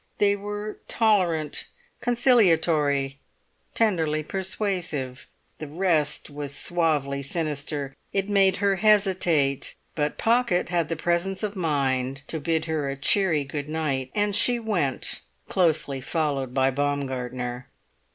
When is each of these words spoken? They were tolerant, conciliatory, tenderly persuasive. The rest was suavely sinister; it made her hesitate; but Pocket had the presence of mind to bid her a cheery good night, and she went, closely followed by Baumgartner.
They 0.17 0.35
were 0.35 0.79
tolerant, 0.87 1.67
conciliatory, 2.01 3.19
tenderly 3.75 4.23
persuasive. 4.23 5.27
The 5.59 5.67
rest 5.67 6.27
was 6.27 6.55
suavely 6.55 7.21
sinister; 7.21 7.95
it 8.11 8.27
made 8.27 8.57
her 8.57 8.77
hesitate; 8.77 9.75
but 9.93 10.17
Pocket 10.17 10.69
had 10.69 10.89
the 10.89 10.95
presence 10.95 11.43
of 11.43 11.55
mind 11.55 12.23
to 12.29 12.39
bid 12.39 12.65
her 12.65 12.89
a 12.89 12.95
cheery 12.95 13.43
good 13.43 13.69
night, 13.69 14.09
and 14.15 14.35
she 14.35 14.57
went, 14.57 15.21
closely 15.47 16.01
followed 16.01 16.51
by 16.51 16.71
Baumgartner. 16.71 17.67